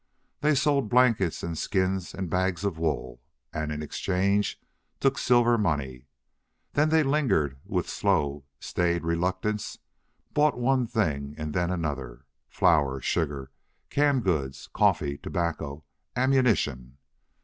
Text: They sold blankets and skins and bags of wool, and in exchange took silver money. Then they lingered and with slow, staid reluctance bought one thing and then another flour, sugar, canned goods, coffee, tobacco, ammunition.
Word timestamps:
They 0.39 0.55
sold 0.55 0.89
blankets 0.89 1.43
and 1.43 1.55
skins 1.55 2.15
and 2.15 2.27
bags 2.27 2.63
of 2.63 2.79
wool, 2.79 3.21
and 3.53 3.71
in 3.71 3.83
exchange 3.83 4.59
took 4.99 5.19
silver 5.19 5.59
money. 5.59 6.07
Then 6.73 6.89
they 6.89 7.03
lingered 7.03 7.51
and 7.51 7.59
with 7.71 7.87
slow, 7.87 8.43
staid 8.59 9.03
reluctance 9.03 9.77
bought 10.33 10.57
one 10.57 10.87
thing 10.87 11.35
and 11.37 11.53
then 11.53 11.69
another 11.69 12.25
flour, 12.49 12.99
sugar, 12.99 13.51
canned 13.91 14.23
goods, 14.23 14.69
coffee, 14.73 15.19
tobacco, 15.19 15.83
ammunition. 16.15 16.97